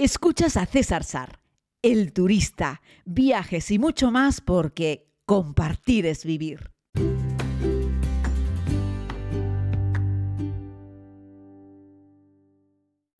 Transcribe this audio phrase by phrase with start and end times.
[0.00, 1.40] Escuchas a César Sar,
[1.82, 6.70] el turista, viajes y mucho más porque compartir es vivir.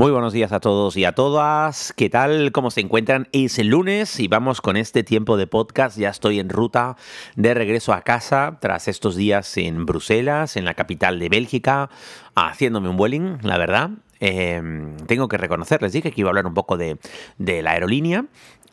[0.00, 1.92] Muy buenos días a todos y a todas.
[1.96, 2.52] ¿Qué tal?
[2.52, 3.26] ¿Cómo se encuentran?
[3.32, 5.98] Es el lunes y vamos con este tiempo de podcast.
[5.98, 6.96] Ya estoy en ruta
[7.34, 11.90] de regreso a casa tras estos días en Bruselas, en la capital de Bélgica,
[12.36, 13.90] haciéndome un vueling, la verdad.
[14.20, 16.98] Em, tengo que reconocer, les dije que iba a hablar un poco de,
[17.38, 18.26] de la aerolínea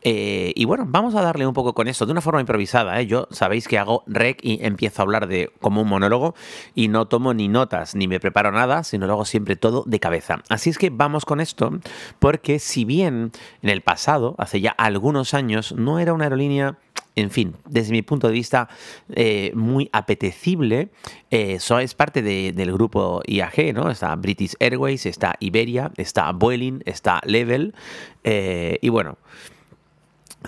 [0.08, 3.00] eh, y bueno, vamos a darle un poco con esto, de una forma improvisada.
[3.00, 3.08] ¿eh?
[3.08, 6.36] Yo sabéis que hago rec y empiezo a hablar de como un monólogo
[6.76, 9.98] y no tomo ni notas ni me preparo nada, sino lo hago siempre todo de
[9.98, 10.42] cabeza.
[10.48, 11.72] Así es que vamos con esto,
[12.20, 13.32] porque si bien
[13.62, 16.78] en el pasado, hace ya algunos años, no era una aerolínea
[17.16, 18.68] en fin, desde mi punto de vista,
[19.14, 20.90] eh, muy apetecible.
[21.30, 23.90] Eso es parte del grupo IAG, ¿no?
[23.90, 27.74] Está British Airways, está Iberia, está Vueling, está Level.
[28.22, 29.18] y bueno,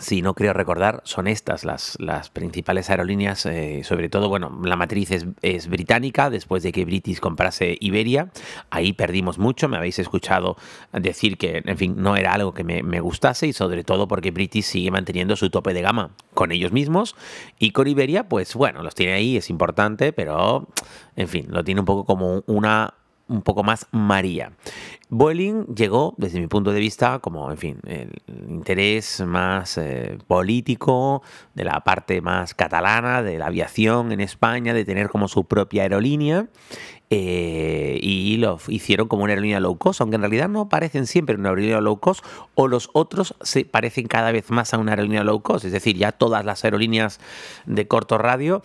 [0.01, 4.77] si no creo recordar, son estas las, las principales aerolíneas, eh, sobre todo, bueno, la
[4.77, 5.11] matriz
[5.43, 8.31] es, británica, después de que British comprase Iberia,
[8.71, 10.57] ahí perdimos mucho, me habéis escuchado
[10.93, 14.31] decir que, en fin, no era algo que me, me gustase y sobre todo porque
[14.31, 17.17] British sigue manteniendo su tope de gama con ellos mismos
[17.59, 20.69] y con Iberia, pues bueno, los tiene ahí, es importante, pero,
[21.17, 22.95] en fin, lo tiene un poco como una
[23.29, 24.53] un poco más María.
[25.11, 31.23] Boeing llegó, desde mi punto de vista, como, en fin, el interés más eh, político,
[31.55, 35.83] de la parte más catalana, de la aviación en España, de tener como su propia
[35.83, 36.47] aerolínea.
[37.11, 41.37] Eh, y lo hicieron como una aerolínea low cost, aunque en realidad no parecen siempre
[41.37, 42.23] una aerolínea low cost,
[42.55, 45.97] o los otros se parecen cada vez más a una aerolínea low cost, es decir,
[45.97, 47.19] ya todas las aerolíneas
[47.65, 48.63] de corto radio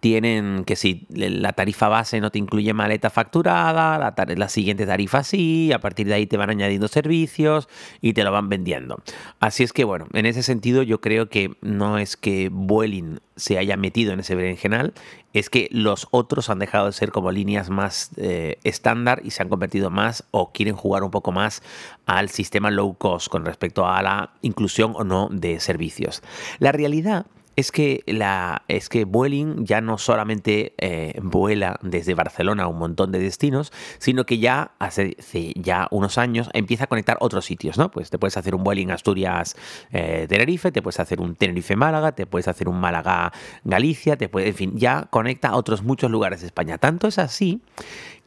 [0.00, 5.72] tienen que si la tarifa base no te incluye maleta facturada, la, siguiente tarifa sí,
[5.72, 7.68] a partir de ahí te van añadiendo servicios
[8.00, 9.02] y te lo van vendiendo.
[9.40, 13.58] Así es que bueno, en ese sentido yo creo que no es que Vueling se
[13.58, 14.94] haya metido en ese berenjenal,
[15.32, 19.42] es que los otros han dejado de ser como líneas más eh, estándar y se
[19.42, 21.62] han convertido más o quieren jugar un poco más
[22.06, 26.22] al sistema low cost con respecto a la inclusión o no de servicios.
[26.58, 27.26] La realidad
[27.56, 32.78] es que, la, es que Vueling ya no solamente eh, vuela desde Barcelona a un
[32.78, 35.16] montón de destinos, sino que ya hace,
[35.56, 37.90] ya unos años empieza a conectar otros sitios, ¿no?
[37.90, 42.48] Pues te puedes hacer un Vueling Asturias-Tenerife, eh, te puedes hacer un Tenerife-Málaga, te puedes
[42.48, 46.78] hacer un Málaga-Galicia, te puede, en fin, ya conecta a otros muchos lugares de España.
[46.78, 47.60] Tanto es así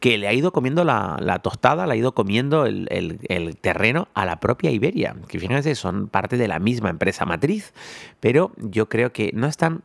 [0.00, 3.18] que le ha ido comiendo la, tostada, le ha ido comiendo el,
[3.60, 7.72] terreno a la propia Iberia, que fíjense, son parte de la misma empresa matriz,
[8.20, 9.82] pero yo creo que no están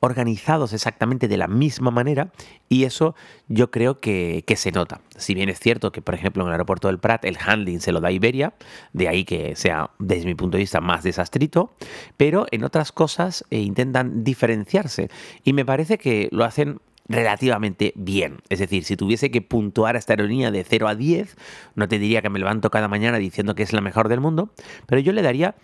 [0.00, 2.30] organizados exactamente de la misma manera
[2.68, 3.14] y eso
[3.48, 5.00] yo creo que, se nota.
[5.16, 7.92] Si bien es cierto que, por ejemplo, en el aeropuerto del Prat el handling se
[7.92, 8.54] lo da Iberia,
[8.92, 11.72] de ahí que sea, desde mi punto de vista, más desastrito,
[12.16, 15.10] pero en otras cosas eh, intentan diferenciarse
[15.42, 18.38] y me parece que lo hacen relativamente bien.
[18.48, 21.36] Es decir, si tuviese que puntuar esta aerolínea de 0 a 10,
[21.74, 24.50] no te diría que me levanto cada mañana diciendo que es la mejor del mundo,
[24.86, 25.54] pero yo le daría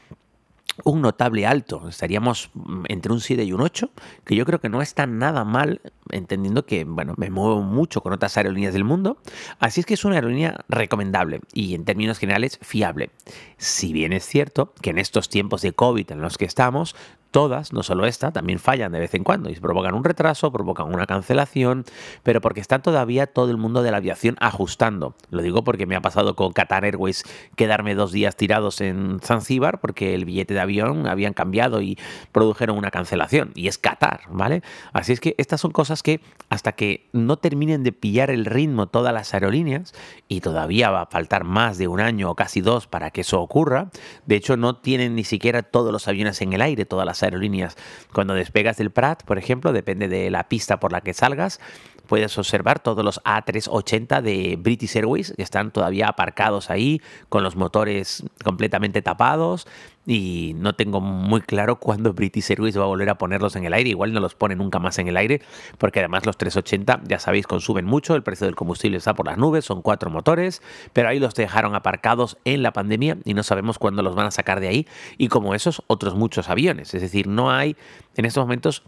[0.85, 1.89] un notable alto.
[1.89, 2.51] Estaríamos
[2.89, 3.91] entre un 7 y un 8,
[4.25, 8.13] que yo creo que no está nada mal, entendiendo que, bueno, me muevo mucho con
[8.13, 9.19] otras aerolíneas del mundo.
[9.59, 13.11] Así es que es una aerolínea recomendable y en términos generales fiable.
[13.59, 16.97] Si bien es cierto que en estos tiempos de COVID en los que estamos,
[17.33, 20.95] todas, no solo esta, también fallan de vez en cuando y provocan un retraso, provocan
[20.95, 21.85] una cancelación,
[22.23, 25.17] pero porque está todavía todo el mundo de la aviación ajustando.
[25.31, 27.25] Lo digo porque me ha pasado con Qatar Airways
[27.57, 31.99] quedarme dos días tirados en Zanzíbar porque el billete de avión habían cambiado y
[32.31, 33.51] produjeron una cancelación.
[33.57, 34.63] Y es Qatar, ¿vale?
[34.93, 36.21] Así es que estas son cosas que
[36.51, 39.95] hasta que no terminen de pillar el ritmo todas las aerolíneas,
[40.29, 43.41] y todavía va a faltar más de un año o casi dos para que eso
[43.41, 43.91] ocurra,
[44.27, 47.77] de hecho no tienen ni siquiera todos los aviones en el aire, todas las aerolíneas.
[48.13, 51.61] Cuando despegas del Prat, por ejemplo, depende de la pista por la que salgas,
[52.07, 57.57] puedes observar todos los A380 de British Airways que están todavía aparcados ahí con los
[57.57, 59.67] motores completamente tapados
[60.07, 63.73] y no tengo muy claro cuándo British Airways va a volver a ponerlos en el
[63.73, 63.91] aire.
[63.91, 65.43] Igual no los pone nunca más en el aire
[65.79, 69.39] porque además los 380 ya sabéis consumen mucho, el precio del combustible está por las
[69.39, 70.63] nubes, son cuatro motores,
[70.93, 74.31] pero ahí los dejaron aparcados en la pandemia y no sabemos cuándo los van a
[74.31, 74.87] sacar de ahí
[75.19, 76.95] y como esos otros muchos aviones.
[76.95, 77.77] Es decir, no hay
[78.17, 78.83] en estos momentos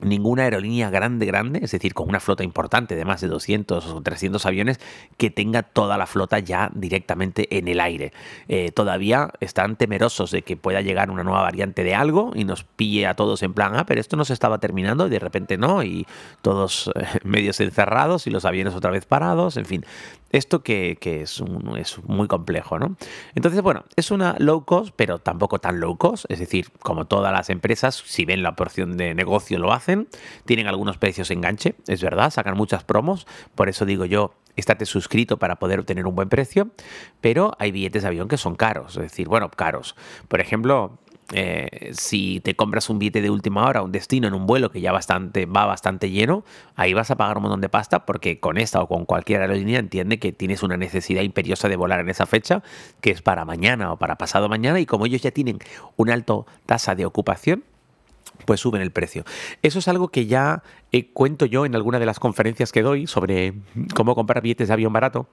[0.00, 4.02] ninguna aerolínea grande, grande, es decir, con una flota importante de más de 200 o
[4.02, 4.80] 300 aviones,
[5.16, 8.12] que tenga toda la flota ya directamente en el aire.
[8.48, 12.64] Eh, todavía están temerosos de que pueda llegar una nueva variante de algo y nos
[12.64, 15.56] pille a todos en plan, ah, pero esto no se estaba terminando y de repente
[15.56, 16.06] no, y
[16.42, 19.84] todos eh, medios encerrados y los aviones otra vez parados, en fin.
[20.30, 21.42] Esto que, es,
[21.78, 22.96] es muy complejo, ¿no?
[23.36, 27.32] Entonces, bueno, es una low cost, pero tampoco tan low cost, es decir, como todas
[27.32, 30.08] las empresas, si ven la porción de negocio lo hacen,
[30.46, 35.38] tienen algunos precios enganche, es verdad, sacan muchas promos, por eso digo yo, estate suscrito
[35.38, 36.70] para poder obtener un buen precio,
[37.20, 39.96] pero hay billetes de avión que son caros, es decir, bueno, caros.
[40.28, 40.98] Por ejemplo,
[41.32, 44.80] eh, si te compras un billete de última hora, un destino en un vuelo que
[44.80, 46.44] ya bastante, va bastante lleno,
[46.76, 49.78] ahí vas a pagar un montón de pasta porque con esta o con cualquier aerolínea
[49.78, 52.62] entiende que tienes una necesidad imperiosa de volar en esa fecha,
[53.00, 55.58] que es para mañana o para pasado mañana, y como ellos ya tienen
[55.96, 56.34] una alta
[56.66, 57.64] tasa de ocupación,
[58.44, 59.24] pues suben el precio.
[59.62, 63.06] Eso es algo que ya eh, cuento yo en alguna de las conferencias que doy
[63.06, 63.54] sobre
[63.94, 65.26] cómo comprar billetes de avión barato,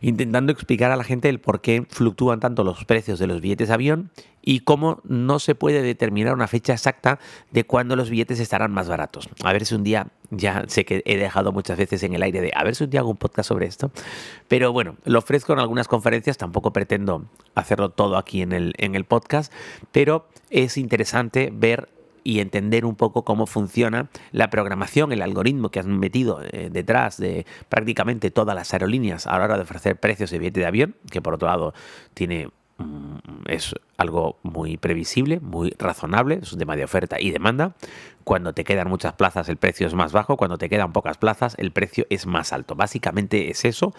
[0.00, 3.68] intentando explicar a la gente el por qué fluctúan tanto los precios de los billetes
[3.68, 4.10] de avión
[4.42, 7.18] y cómo no se puede determinar una fecha exacta
[7.50, 9.28] de cuándo los billetes estarán más baratos.
[9.42, 12.40] A ver si un día, ya sé que he dejado muchas veces en el aire
[12.40, 13.90] de, a ver si un día hago un podcast sobre esto,
[14.48, 17.24] pero bueno, lo ofrezco en algunas conferencias, tampoco pretendo
[17.54, 19.52] hacerlo todo aquí en el, en el podcast,
[19.92, 21.88] pero es interesante ver
[22.24, 27.16] y entender un poco cómo funciona la programación, el algoritmo que han metido eh, detrás
[27.18, 30.96] de prácticamente todas las aerolíneas a la hora de ofrecer precios de billete de avión,
[31.10, 31.74] que por otro lado
[32.14, 37.74] tiene mm, es algo muy previsible, muy razonable, es un tema de oferta y demanda.
[38.24, 41.54] Cuando te quedan muchas plazas el precio es más bajo, cuando te quedan pocas plazas
[41.58, 42.74] el precio es más alto.
[42.74, 43.94] Básicamente es eso,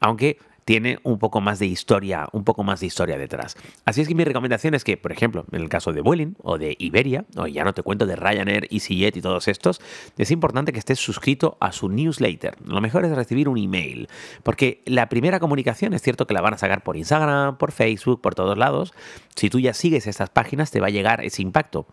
[0.00, 3.56] aunque tiene un poco más de historia, un poco más de historia detrás.
[3.84, 6.58] Así es que mi recomendación es que, por ejemplo, en el caso de Vueling o
[6.58, 9.80] de Iberia, o ya no te cuento de Ryanair, EasyJet y todos estos,
[10.16, 12.56] es importante que estés suscrito a su newsletter.
[12.64, 14.08] Lo mejor es recibir un email,
[14.42, 18.20] porque la primera comunicación es cierto que la van a sacar por Instagram, por Facebook,
[18.20, 18.92] por todos lados.
[19.36, 21.86] Si tú ya sigues estas páginas, te va a llegar ese impacto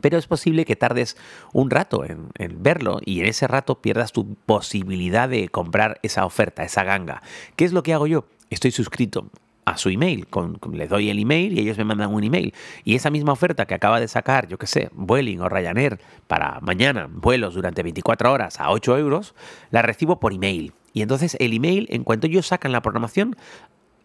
[0.00, 1.16] pero es posible que tardes
[1.52, 2.30] un rato en,
[2.62, 7.22] verlo y en ese rato pierdas tu posibilidad de comprar esa oferta, esa ganga.
[7.56, 8.26] ¿Qué es lo que hago yo?
[8.50, 9.30] Estoy suscrito
[9.64, 12.54] a su email, con, les doy el email y ellos me mandan un email.
[12.84, 16.60] Y esa misma oferta que acaba de sacar, yo qué sé, Vueling o Ryanair para
[16.60, 19.34] mañana, vuelos durante 24 horas a 8 euros,
[19.70, 20.72] la recibo por email.
[20.92, 23.36] Y entonces el email, en cuanto ellos sacan la programación,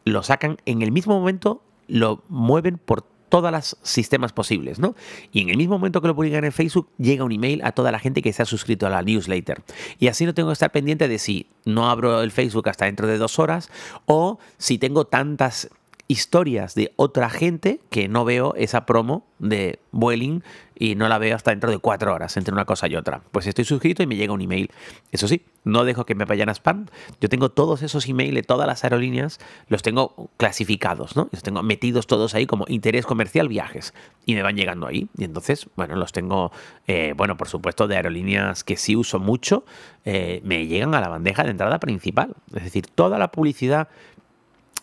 [0.05, 4.95] lo sacan en el mismo momento, lo mueven por todos los sistemas posibles, ¿no?
[5.31, 7.91] Y en el mismo momento que lo publican en Facebook, llega un email a toda
[7.91, 9.61] la gente que se ha suscrito a la newsletter.
[9.99, 13.07] Y así no tengo que estar pendiente de si no abro el Facebook hasta dentro
[13.07, 13.69] de dos horas
[14.05, 15.69] o si tengo tantas
[16.09, 20.41] historias de otra gente que no veo esa promo de Vueling
[20.75, 23.21] y no la veo hasta dentro de cuatro horas entre una cosa y otra.
[23.31, 24.71] Pues estoy suscrito y me llega un email.
[25.11, 26.87] Eso sí, no dejo que me vayan a spam.
[27.21, 31.29] Yo tengo todos esos emails de todas las aerolíneas, los tengo clasificados, ¿no?
[31.31, 33.93] Los tengo metidos todos ahí como interés comercial viajes
[34.25, 35.09] y me van llegando ahí.
[35.15, 36.51] Y entonces, bueno, los tengo,
[36.87, 39.63] eh, bueno, por supuesto, de aerolíneas que sí uso mucho,
[40.05, 42.35] eh, me llegan a la bandeja de entrada principal.
[42.55, 43.89] Es decir, toda la publicidad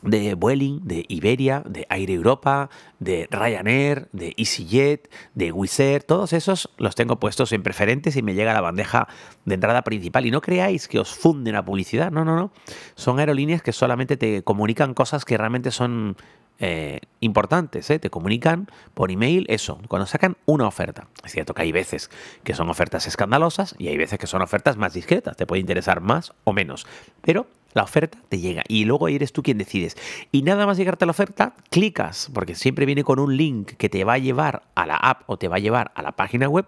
[0.06, 6.32] de Vueling, de Iberia, de Air Europa, de Ryanair, de EasyJet, de Wizz Air, todos
[6.32, 9.08] esos los tengo puestos en preferentes y me llega a la bandeja
[9.44, 10.26] de entrada principal.
[10.26, 12.52] Y no creáis que os funden la publicidad, no, no, no.
[12.94, 16.16] Son aerolíneas que solamente te comunican cosas que realmente son
[16.58, 17.98] eh, importantes, ¿eh?
[17.98, 21.08] te comunican por email eso, cuando sacan una oferta.
[21.22, 22.10] Es cierto que hay veces
[22.44, 26.00] que son ofertas escandalosas y hay veces que son ofertas más discretas, te puede interesar
[26.00, 26.86] más o menos,
[27.20, 29.98] pero la oferta te llega y luego eres tú quien decides.
[30.32, 33.90] Y nada más llegarte a la oferta, clicas, porque siempre viene con un link que
[33.90, 36.48] te va a llevar a la app o te va a llevar a la página
[36.48, 36.64] web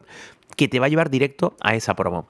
[0.57, 2.29] que te va a llevar directo a esa promo.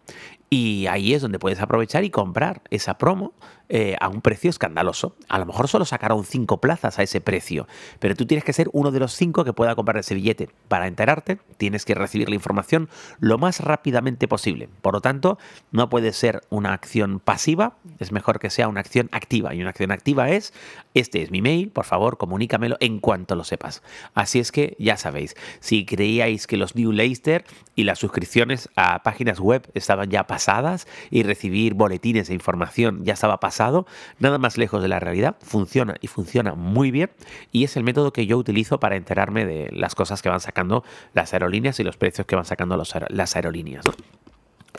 [0.50, 3.34] Y ahí es donde puedes aprovechar y comprar esa promo
[3.68, 5.14] eh, a un precio escandaloso.
[5.28, 8.70] A lo mejor solo sacaron cinco plazas a ese precio, pero tú tienes que ser
[8.72, 10.48] uno de los cinco que pueda comprar ese billete.
[10.68, 12.88] Para enterarte, tienes que recibir la información
[13.20, 14.70] lo más rápidamente posible.
[14.80, 15.36] Por lo tanto,
[15.70, 19.54] no puede ser una acción pasiva, es mejor que sea una acción activa.
[19.54, 20.54] Y una acción activa es,
[20.98, 23.82] este es mi mail, por favor, comunícamelo en cuanto lo sepas.
[24.14, 29.02] Así es que ya sabéis, si creíais que los New Leicester y las suscripciones a
[29.02, 33.86] páginas web estaban ya pasadas y recibir boletines de información ya estaba pasado,
[34.18, 37.10] nada más lejos de la realidad, funciona y funciona muy bien
[37.52, 40.84] y es el método que yo utilizo para enterarme de las cosas que van sacando
[41.14, 43.84] las aerolíneas y los precios que van sacando las aerolíneas.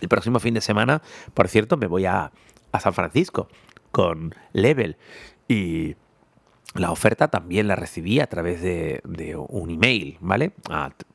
[0.01, 1.01] El próximo fin de semana,
[1.33, 2.31] por cierto, me voy a,
[2.71, 3.49] a San Francisco
[3.91, 4.97] con Level
[5.47, 5.95] y
[6.75, 9.01] la oferta también la recibí a través de,
[9.49, 10.53] un email, ¿vale?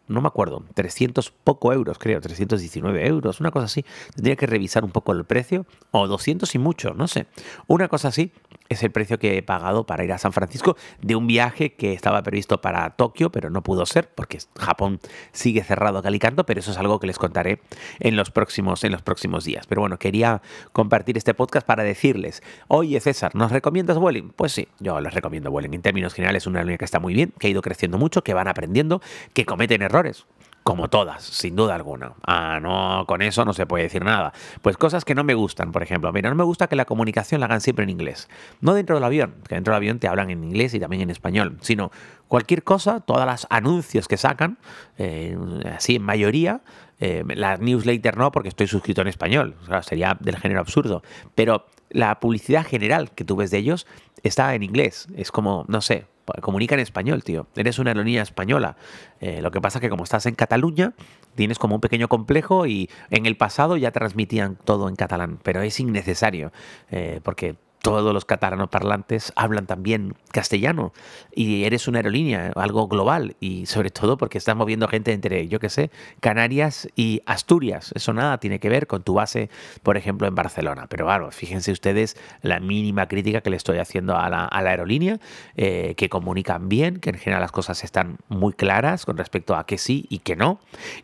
[0.07, 3.85] no me acuerdo, 300 poco euros, creo, 319 euros, una cosa así.
[4.15, 7.27] Tendría que revisar un poco el precio, o 200 y mucho, no sé.
[7.67, 8.33] Una cosa así
[8.69, 11.93] es el precio que he pagado para ir a San Francisco de un viaje que
[11.93, 15.01] estaba previsto para Tokio, pero no pudo ser porque Japón
[15.33, 17.61] sigue cerrado calicanto, pero eso es algo que les contaré
[18.01, 19.67] en los próximos, en los próximos días.
[19.67, 20.43] Pero bueno, quería
[20.73, 24.31] compartir este podcast para decirles, oye César, ¿nos recomiendas Vueling?
[24.31, 25.75] Pues sí, yo les recomiendo Vueling.
[25.75, 28.23] En términos generales es una línea que está muy bien, que ha ido creciendo mucho,
[28.25, 29.01] que van aprendiendo,
[29.33, 30.27] que cometen errores
[30.65, 32.15] como todas, sin duda alguna.
[32.27, 34.33] Ah, no, con eso no se puede decir nada.
[34.63, 36.11] Pues cosas que no me gustan, por ejemplo.
[36.11, 38.31] Mira, no me gusta que la comunicación la hagan siempre en inglés.
[38.63, 41.11] No dentro del avión, que dentro del avión te hablan en inglés y también en
[41.11, 41.93] español, sino
[42.29, 44.57] cualquier cosa, todas las anuncios que sacan,
[44.97, 45.37] eh,
[45.77, 46.63] así en mayoría,
[46.99, 51.03] eh, la newsletter no, porque estoy suscrito en español, sería del género absurdo,
[51.35, 53.87] pero la publicidad general que tú ves de ellos
[54.23, 55.09] está en inglés.
[55.15, 56.07] Es como, no sé,
[56.41, 57.47] comunica en español, tío.
[57.57, 58.77] Eres una aerolínea española.
[59.21, 60.95] Eh, lo que pasa es que como estás en Cataluña,
[61.35, 65.63] tienes como un pequeño complejo y en el pasado ya transmitían todo en catalán, pero
[65.63, 66.53] es innecesario,
[66.91, 70.95] eh, porque todos los catalanos parlantes hablan también castellano
[71.35, 75.61] y eres una aerolínea, algo global y sobre todo porque estás moviendo gente entre, yo
[75.61, 77.93] qué sé, Canarias y Asturias.
[77.95, 79.51] Eso nada tiene que ver con tu base,
[79.83, 80.87] por ejemplo, en Barcelona.
[80.89, 85.21] Pero claro, fíjense ustedes la mínima crítica que le estoy haciendo a la, aerolínea,
[85.55, 89.67] eh, que comunican bien, que en general las cosas están muy claras con respecto a
[89.67, 90.59] que sí y que no.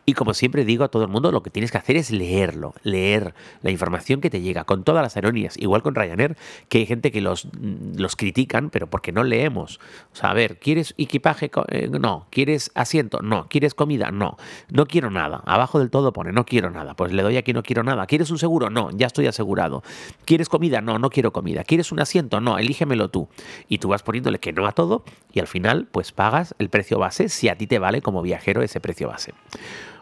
[0.07, 2.73] Y como siempre digo a todo el mundo, lo que tienes que hacer es leerlo,
[2.81, 6.35] leer la información que te llega con todas las aerolíneas, igual con Ryanair,
[6.71, 7.49] que hay gente que los,
[7.97, 9.81] los critican, pero porque no leemos.
[10.13, 11.51] O sea, a ver, ¿quieres equipaje?
[11.67, 12.27] Eh, no.
[12.29, 13.19] ¿Quieres asiento?
[13.21, 13.47] No.
[13.49, 14.09] ¿Quieres comida?
[14.09, 14.37] No.
[14.69, 15.43] No quiero nada.
[15.45, 16.93] Abajo del todo pone, no quiero nada.
[16.93, 18.05] Pues le doy aquí, no quiero nada.
[18.05, 18.69] ¿Quieres un seguro?
[18.69, 19.83] No, ya estoy asegurado.
[20.23, 20.79] ¿Quieres comida?
[20.79, 21.65] No, no quiero comida.
[21.65, 22.39] ¿Quieres un asiento?
[22.39, 23.27] No, elígemelo tú.
[23.67, 26.99] Y tú vas poniéndole que no a todo y al final pues pagas el precio
[26.99, 29.33] base si a ti te vale como viajero ese precio base.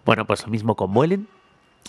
[0.06, 1.28] Bueno, pues lo mismo con Vuelen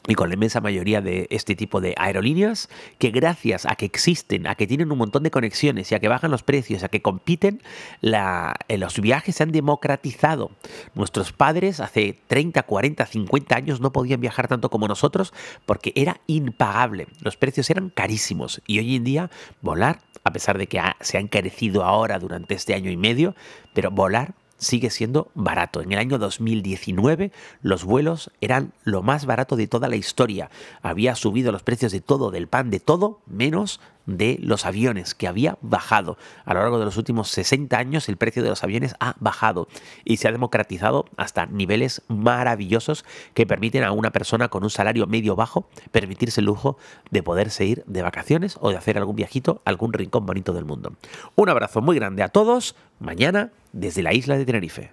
[0.09, 2.69] y con la inmensa mayoría de este tipo de aerolíneas
[2.99, 6.09] que gracias a que existen, a que tienen un montón de conexiones y a que
[6.09, 7.63] bajan los precios, a que compiten,
[8.03, 10.51] eh, los viajes se han democratizado.
[10.95, 15.35] Nuestros padres hace 30, 40, 50 años no podían viajar tanto como nosotros
[15.67, 17.07] porque era impagable.
[17.21, 19.31] Los precios eran carísimos y hoy en día
[19.61, 23.35] volar, a pesar de que se ha encarecido ahora durante este año y medio,
[23.75, 25.81] pero volar sigue siendo barato.
[25.81, 30.51] En el año 2019 los vuelos eran lo más barato de toda la historia.
[30.83, 33.81] Había subido los precios de todo, del pan, de todo, menos
[34.17, 36.17] de los aviones, que había bajado.
[36.45, 39.69] A lo largo de los últimos 60 años el precio de los aviones ha bajado
[40.05, 45.07] y se ha democratizado hasta niveles maravillosos que permiten a una persona con un salario
[45.07, 46.79] medio bajo permitirse el lujo
[47.11, 50.65] de poderse ir de vacaciones o de hacer algún viajito a algún rincón bonito del
[50.65, 50.93] mundo.
[51.37, 52.75] Un abrazo muy grande a todos.
[52.99, 54.93] Mañana desde la isla de Tenerife.